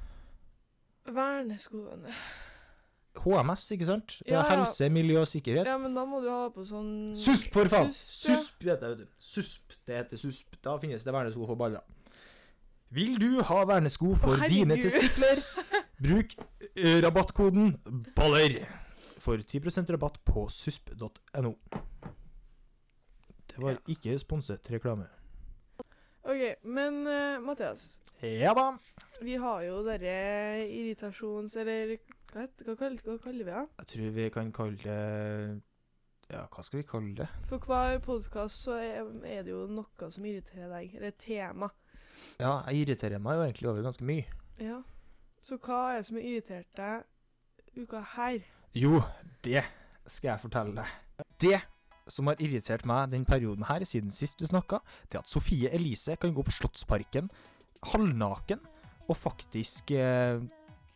[1.04, 2.14] Verneskoene
[3.14, 4.16] HMS, ikke sant?
[4.24, 4.56] Det er Ja, ja.
[4.56, 5.68] helse, miljø og sikkerhet.
[5.68, 7.92] Ja, men da må du ha på sånn SUSP, for faen!
[7.94, 8.74] Susp, ja.
[8.74, 9.08] Heter det.
[9.22, 9.76] SUSP.
[9.86, 10.56] Det heter SUSP.
[10.64, 11.84] Da finnes det vernesko for baller.
[12.94, 15.42] Vil du ha vernesko for Å, dine testikler?
[16.02, 16.34] Bruk
[16.74, 17.76] eh, rabattkoden
[18.16, 18.64] BALLER
[19.22, 21.54] for 10 rabatt på susp.no.
[23.54, 25.06] Det var ikke sponset reklame.
[26.24, 28.00] OK, men uh, Mathias.
[28.22, 28.72] Ja da.
[29.22, 31.54] Vi har jo dere irritasjons...
[31.60, 31.98] Eller
[32.32, 33.64] hva, heter, hva, kaller, hva kaller vi det?
[33.78, 34.96] Jeg tror vi kan kalle det
[36.32, 37.28] Ja, hva skal vi kalle det?
[37.50, 40.96] For hver podkast så er, er det jo noe som irriterer deg.
[40.96, 41.68] Eller et tema.
[42.40, 44.24] Ja, jeg irriterer meg jo egentlig over ganske mye.
[44.58, 44.80] Ja.
[45.44, 48.40] Så hva er det som har irritert deg uka her?
[48.74, 49.04] Jo,
[49.44, 49.62] det
[50.08, 51.24] skal jeg fortelle deg.
[51.44, 51.60] Det
[52.08, 54.80] som har irritert meg den perioden her, siden sist vi snakka,
[55.12, 57.30] er at Sofie Elise kan gå på Slottsparken
[57.92, 58.60] halvnaken
[59.08, 60.40] og faktisk eh,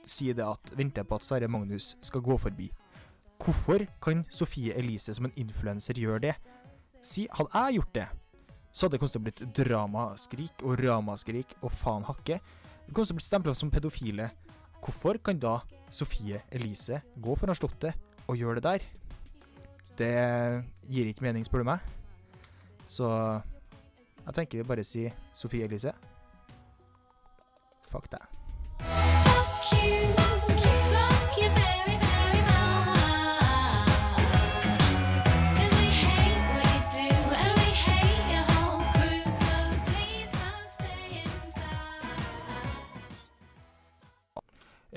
[0.04, 2.68] si det at venter på at Sverre Magnus skal gå forbi.
[3.38, 6.34] Hvorfor kan Sofie Elise som en influenser gjøre det?
[7.04, 8.06] Si, hadde jeg gjort det,
[8.72, 12.40] så hadde det kanskje blitt dramaskrik og ramaskrik og faen hakke.
[12.86, 14.30] Det kunne blitt stempla som pedofile.
[14.82, 15.58] Hvorfor kan da
[15.90, 17.94] Sofie Elise gå foran Slottet
[18.26, 18.88] og gjøre det der?
[19.98, 20.14] Det
[20.88, 21.78] gir ikke mening, spør du meg.
[22.86, 23.08] Så
[24.24, 25.92] jeg tenker vi bare sier Sofie Elise.
[27.88, 28.24] Fuck deg.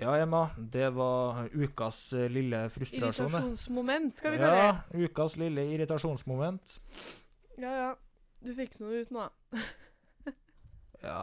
[0.02, 3.28] Ja, Emma, det var ukas eh, lille frustrasjon.
[3.28, 6.80] Irritasjonsmoment, skal vi kalle Ja, ukas lille irritasjonsmoment.
[7.62, 7.92] Ja, ja.
[8.42, 9.28] Du fikk noe ut nå.
[11.02, 11.22] Ja,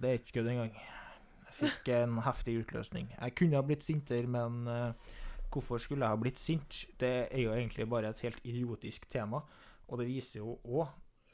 [0.00, 0.76] det er ikke kødd engang.
[0.78, 3.10] Jeg fikk en heftig utløsning.
[3.12, 5.18] Jeg kunne ha blitt sintere, men uh,
[5.52, 6.78] hvorfor skulle jeg ha blitt sint?
[7.00, 9.42] Det er jo egentlig bare et helt idiotisk tema,
[9.88, 10.86] og det viser jo òg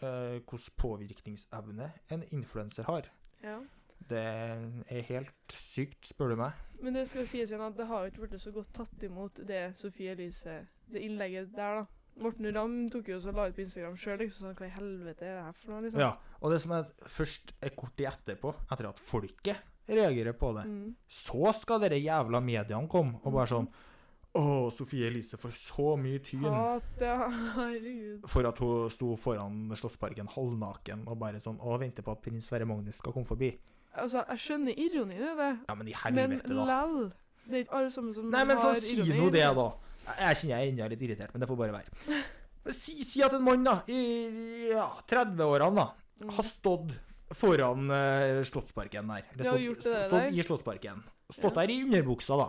[0.02, 3.06] uh, hvilken påvirkningsevne en influenser har.
[3.44, 3.60] Ja.
[4.08, 4.22] Det
[4.90, 6.52] er helt sykt, spør du meg.
[6.84, 9.38] Men det skal sies igjen at det har jo ikke blitt så godt tatt imot
[9.48, 10.58] det Sofie Elise
[10.90, 11.86] Det innlegget der, da.
[12.22, 14.44] Morten Ramm tok jo også og la ut på Instagram sjøl, liksom.
[14.46, 16.02] Sånn, hva i helvete er det her for noe, liksom?
[16.04, 20.52] Ja, og det som er først er kort tid etterpå, etter at folket reagerer på
[20.56, 20.94] det, Mm.
[21.10, 23.66] så skal dere jævla mediene komme og bare sånn
[24.34, 27.28] Å, Sofie Elise får så mye tyn Hat, ja.
[27.56, 28.24] Herregud.
[28.26, 32.48] for at hun sto foran Slottsparken halvnaken og bare sånn Å, venter på at prins
[32.50, 33.52] Sverre Magnus skal komme forbi.
[33.94, 36.64] Altså, jeg skjønner ironien i det, Ja, men i men helvete, da.
[36.70, 37.12] lell.
[37.46, 39.66] Det er ikke alle sammen som Nei, men så si ironi, nå det, da.
[40.18, 42.22] Jeg kjenner jeg er ennå litt irritert, men det får bare være.
[42.72, 44.00] Si, si at en mann da, i
[44.72, 46.28] ja, 30-årene da, Mm.
[46.30, 46.92] har stått
[47.34, 49.24] foran uh, Slottsparken der.
[49.34, 50.02] Eller Ja, stått, gjort det der.
[50.06, 51.00] stått i Slottsparken.
[51.34, 51.62] Stått Ja.
[51.66, 52.46] der i underbuksa, da.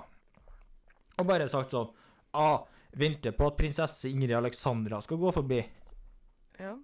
[1.17, 1.89] Og bare sagt sånn
[2.33, 2.59] ah,
[2.95, 5.65] Venter på at prinsesse Ingrid Alexandra skal gå forbi.
[6.59, 6.75] Ja,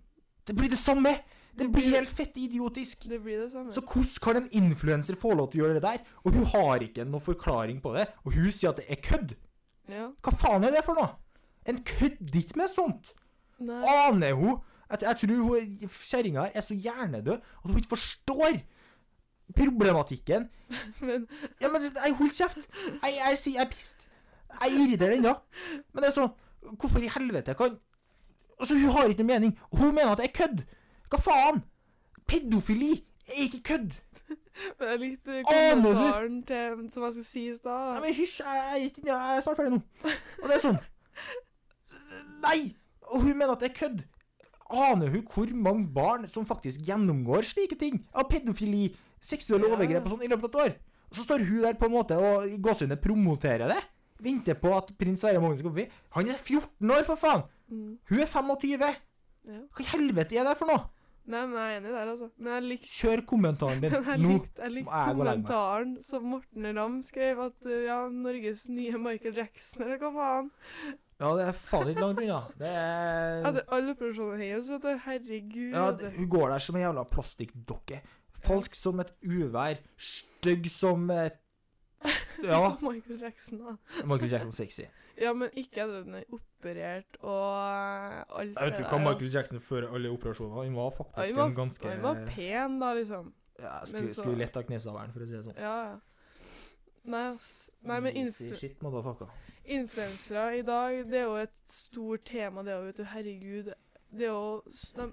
[0.43, 1.13] Det blir det samme!
[1.51, 3.09] Det Det blir helt fett idiotisk.
[3.09, 3.71] det blir det samme.
[3.71, 5.99] Så hvordan kan en influenser få lov til å gjøre det der?
[6.23, 8.07] Og hun har ikke noen forklaring på det.
[8.25, 9.35] Og hun sier at det er kødd.
[9.89, 10.09] Ja.
[10.23, 11.09] Hva faen er det for noe?
[11.67, 13.13] En kødder ikke med sånt.
[13.59, 13.81] Nei.
[13.85, 14.61] Aner hun?
[14.91, 18.61] Jeg, jeg tror kjerringa er så hjernedød at hun ikke forstår
[19.55, 20.49] problematikken.
[21.07, 21.27] Men
[21.61, 22.67] Ja, men jeg holder kjeft.
[23.03, 24.07] Jeg, jeg sier jeg er pissed.
[24.61, 25.35] Jeg irriterer ennå.
[25.93, 26.33] Men det er sånn
[26.77, 27.77] Hvorfor i helvete kan
[28.61, 29.53] Altså, hun har ikke noe mening.
[29.73, 30.59] Hun mener at det er kødd.
[31.11, 31.61] Hva faen?
[32.29, 32.91] Pedofili
[33.27, 33.97] er ikke kødd.
[34.79, 37.89] men jeg likte kommentaren kommentaren til, som jeg skulle si i stad.
[37.97, 39.81] Nei, men hysj, jeg, jeg, jeg er snart ferdig nå.
[40.41, 40.79] Og det er sånn
[42.45, 42.59] Nei!
[43.11, 44.03] Og hun mener at det er kødd.
[44.71, 47.97] Aner hun hvor mange barn som faktisk gjennomgår slike ting?
[48.15, 48.85] Av pedofili,
[49.19, 49.75] seksuelle Ja.
[49.75, 50.77] overgrep og sånn i løpet av et år.
[51.11, 53.81] Og så står hun der på en måte og i gåsehudet promoterer det.
[54.21, 57.43] Venter på at prins Sverre Magnus skal bli Han er 14 år, for faen!
[57.67, 57.97] Mm.
[58.09, 58.85] Hun er 25.
[59.49, 59.59] Ja.
[59.75, 60.85] Hva i helvete er det for noe?
[61.29, 62.27] Nei, men jeg er enig der, altså.
[62.41, 64.31] Men jeg likte Kjør kommentaren din jeg nå.
[64.33, 69.37] likte, jeg likte jeg kommentaren som Morten Ramm skrev, at uh, ja, Norges nye Michael
[69.37, 70.49] Jackson, eller hva faen.
[71.21, 72.39] Ja, det er faen ikke langt unna.
[72.57, 74.89] Det er Hadde alle operasjoner hennes, vet du.
[75.05, 75.69] Herregud.
[75.75, 78.01] Ja, det, hun går der som en jævla plastikkdokke.
[78.41, 79.77] Falsk som et uvær.
[80.01, 81.37] Stygg som et
[82.49, 82.73] Ja.
[82.81, 83.75] Michael Jackson, da.
[84.09, 84.87] Michael Jackson sexy.
[85.21, 89.31] Ja, men ikke etter at den er operert og alt Jeg vet ikke hva Michael
[89.35, 92.93] Jackson før alle operasjoner Han var faktisk han var- en ganske Han var pen, da,
[92.97, 93.33] liksom.
[93.59, 95.57] ja, skulle, så- skulle lett av knesaveren, for å si det sånn.
[95.61, 95.99] Ja, ja.
[97.03, 97.69] Nei, ass.
[97.83, 98.77] Nei, men influ shit,
[99.65, 103.03] influensere i dag, det er jo et stort tema, det òg, vet du.
[103.03, 103.73] Herregud.
[104.11, 104.61] Det er jo
[104.95, 105.11] de,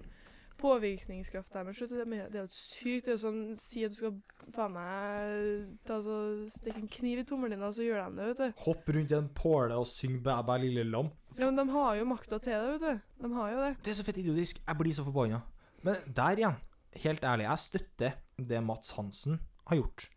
[0.58, 3.06] Påvirkningskrafta deres, vet du, det er det jo sykt.
[3.06, 4.16] Det er jo sånn Si at du skal
[4.56, 6.16] faen meg ta så
[6.50, 8.64] stikke en kniv i tommelen din, og så gjør de det, vet du.
[8.64, 11.12] Hopp rundt i en påle og syng bæ, bæ, lille lam.
[11.38, 13.06] Ja, men de har jo makta til det, vet du.
[13.22, 13.72] De har jo det.
[13.84, 14.62] Det er så fett idiotisk.
[14.66, 15.42] Jeg blir så forbanna.
[15.86, 16.60] Men der igjen,
[17.04, 18.16] helt ærlig, jeg støtter
[18.50, 19.38] det Mats Hansen
[19.70, 20.08] har gjort.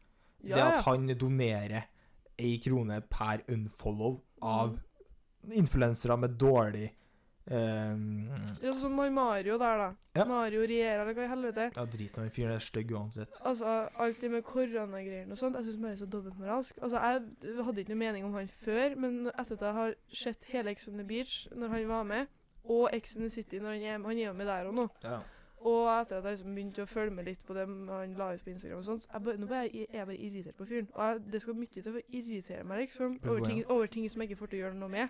[0.42, 1.84] Ja, det at han donerer
[2.42, 4.80] ei krone per unfollow av
[5.54, 6.88] influensere med dårlig
[7.50, 8.28] ehm,
[8.64, 9.94] Ja, som Mario der, da.
[10.16, 10.26] Ja.
[10.26, 11.72] Mario Riera, eller hva i helvete.
[11.76, 13.40] Ja, drit nå i fyren, er stygg uansett.
[13.46, 16.78] Altså, alt det med koronagreiene og sånt, jeg syns bare er så dobbeltmoralsk.
[16.82, 20.46] Altså, jeg hadde ikke noe mening om han før, men etter at jeg har sett
[20.54, 22.26] hele Ex on the Beach når han var med,
[22.66, 24.88] og Ex on the City når han er, han er jo med der og nå,
[25.04, 25.20] Ja.
[25.62, 28.44] og etter at jeg liksom begynte å følge med litt på det han la ut
[28.44, 30.88] på Instagram og sånt, så jeg bare, nå bare, jeg er bare irritert på fyren.
[30.94, 34.10] Og jeg, det skal mye til for å irritere meg, liksom, over ting, over ting
[34.10, 35.10] som jeg ikke får til å gjøre noe med.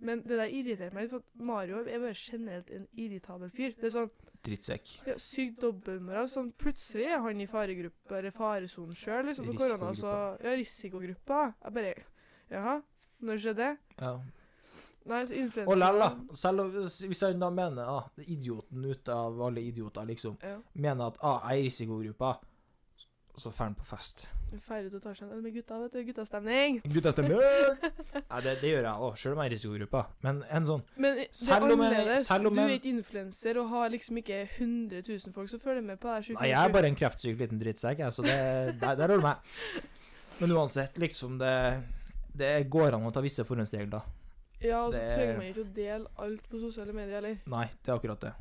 [0.00, 3.74] Men det der irriterer meg litt, for Mario er bare generelt en irritabel fyr.
[3.78, 4.10] Det er sånn
[4.44, 4.90] Drittsekk.
[5.06, 6.26] ja, sykt dobbeltmoral.
[6.28, 9.92] Sånn, plutselig er han i faregruppa, eller faresonen sjøl, liksom, for korona.
[9.96, 11.54] Så, ja, risikogruppa.
[11.64, 11.94] Jeg bare
[12.50, 12.82] Jaha,
[13.24, 13.78] når skjedde det?
[14.02, 14.18] Ja.
[15.06, 16.10] Nei, så influensa Og lell, da.
[16.34, 20.58] Selv om- hvis han da mener ah, idioten ut av alle idioter, liksom, Ja.
[20.74, 22.38] mener at ah, jeg er i risikogruppa,
[23.36, 24.26] så drar han på fest.
[24.64, 26.00] Ferdig, ut og tar seg en øl med gutta, vet du.
[26.06, 26.76] Guttastemning.
[26.94, 27.40] Guttastemning!
[28.30, 30.02] ja, det, det gjør jeg òg, sjøl om jeg er i risikogruppa.
[30.22, 32.26] Men en sånn Men det er Selv om jeg- annerledes.
[32.28, 35.98] selv du er ikke influenser og har liksom ikke 100 000 folk som følger med
[35.98, 36.30] på deg.
[36.38, 38.38] Nei, jeg er bare en kreftsyk liten drittsekk, jeg, så det,
[38.78, 39.82] der, der holder meg.
[40.38, 41.54] Men uansett, liksom, det,
[42.38, 44.06] det går an å ta visse forhåndsregler.
[44.64, 47.36] Ja, og så trenger man ikke å dele alt på sosiale medier heller.
[47.50, 48.32] Nei, det er akkurat det.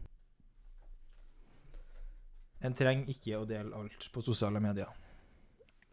[2.63, 4.87] En trenger ikke å dele alt på sosiale medier.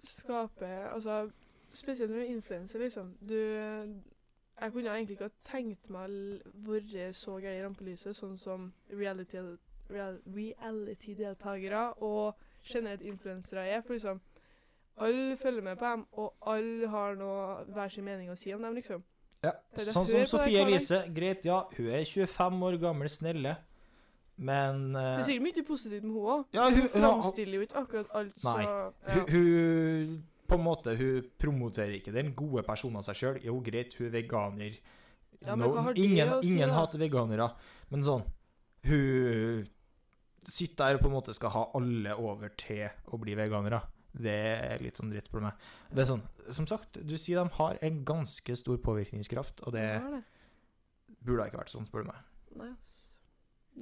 [0.06, 1.30] Skape Altså,
[1.74, 3.14] spesielt når du er influenser, liksom.
[3.20, 3.34] Du
[4.60, 8.72] Jeg kunne egentlig ikke ha tenkt meg å være så gæren i rampelyset, sånn som
[8.92, 9.56] reality-
[9.90, 13.80] real- reality-deltakere og generelt influensere er.
[13.80, 14.20] For liksom
[15.00, 18.60] Alle følger med på dem, og alle har noe hver sin mening å si om
[18.62, 19.02] dem, liksom.
[19.42, 20.60] Ja, Sånn som Sofie.
[20.60, 20.98] Elise.
[21.14, 23.54] Greit, ja, hun er 25 år gammel, snille,
[24.40, 26.44] men Det eh, er sikkert mye positivt med henne òg.
[26.56, 28.64] Ja, hun, Hun framstiller jo ikke akkurat alt så Nei.
[28.64, 29.14] ja.
[29.14, 30.14] hun, hun
[30.50, 33.36] På en måte, hun promoterer ikke den gode personen av seg sjøl.
[33.44, 34.80] Jo, greit, hun er veganer.
[35.44, 37.46] Ja, men hva har det ingen si, ingen hater veganere,
[37.92, 38.24] men sånn
[38.88, 39.68] Hun
[40.48, 43.82] sitter der og på en måte skal ha alle over til å bli veganere.
[44.10, 45.52] Det er litt sånn dritt for meg.
[45.92, 49.84] Det er sånn, som sagt, du sier de har en ganske stor påvirkningskraft, og det
[49.86, 50.22] Ja, det.
[51.20, 52.24] burde ikke vært sånn, spør du meg.
[52.56, 52.70] Nei.
[52.72, 52.89] Det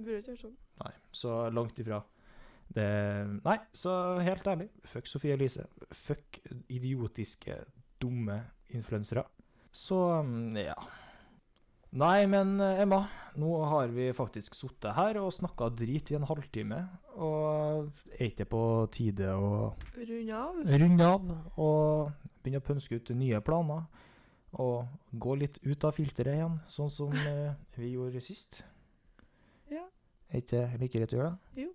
[0.05, 0.57] burde ikke gjort sånn.
[0.85, 2.03] Nei, så langt ifra.
[2.69, 2.87] Det
[3.45, 5.65] Nei, så helt ærlig, fuck Sofie Elise.
[5.97, 7.57] Fuck idiotiske,
[8.01, 8.43] dumme
[8.77, 9.25] influensere.
[9.73, 10.77] Så mm, ja.
[11.99, 13.01] Nei, men eh, Emma,
[13.41, 16.83] nå har vi faktisk sittet her og snakka drit i en halvtime.
[17.17, 20.59] Og er ikke det på tide å Runde av.
[20.83, 23.87] runde av og begynne å pønske ut nye planer?
[24.61, 28.63] Og gå litt ut av filteret igjen, sånn som eh, vi gjorde sist?
[29.71, 29.85] Ja,
[30.29, 31.69] Er ikke det like å gjøre det?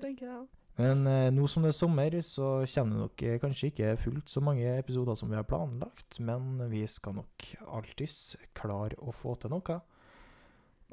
[0.00, 0.46] tenker jeg òg.
[0.78, 4.30] Men eh, nå som det er sommer, så kommer det nok eh, kanskje ikke fullt
[4.30, 9.34] så mange episoder som vi har planlagt, men vi skal nok alltids klare å få
[9.42, 9.80] til noe.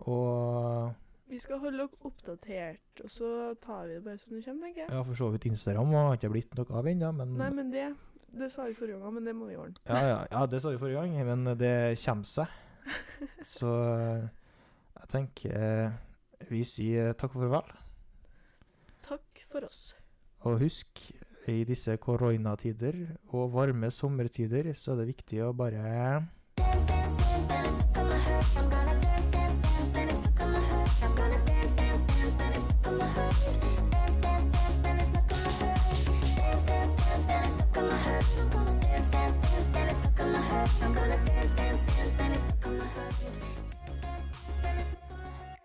[0.09, 0.93] Og
[1.29, 3.29] Vi skal holde dere oppdatert, og så
[3.61, 4.89] tar vi det bare som det kommer, tenker jeg.
[4.93, 7.85] ja, for så vidt Instagram, har ikke blitt noe av ennå, men Nei, men det
[8.35, 9.77] Det sa vi forrige gang, men det må vi ordne.
[9.87, 12.47] ja, ja, ja, det sa vi forrige gang, men det kommer seg.
[13.55, 14.25] Så eh,
[14.97, 15.91] jeg tenker eh,
[16.49, 17.71] vi sier takk for farvel.
[19.05, 19.95] Takk for oss.
[20.45, 21.01] Og husk,
[21.49, 22.97] i disse koronatider
[23.34, 26.94] og varme sommertider, så er det viktig å bare